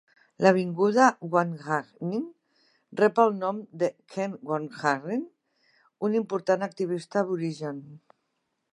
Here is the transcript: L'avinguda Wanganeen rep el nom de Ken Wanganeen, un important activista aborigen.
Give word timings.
L'avinguda 0.43 1.09
Wanganeen 1.35 2.23
rep 3.03 3.21
el 3.25 3.37
nom 3.43 3.61
de 3.83 3.91
Ken 4.15 4.35
Wanganeen, 4.53 5.23
un 6.09 6.19
important 6.23 6.69
activista 6.71 7.23
aborigen. 7.27 7.89